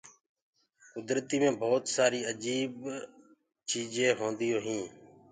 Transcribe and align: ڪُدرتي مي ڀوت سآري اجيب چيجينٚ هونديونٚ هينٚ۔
ڪُدرتي 0.93 1.37
مي 1.41 1.49
ڀوت 1.61 1.83
سآري 1.95 2.21
اجيب 2.31 2.71
چيجينٚ 3.69 4.17
هونديونٚ 4.19 4.63
هينٚ۔ 4.65 4.89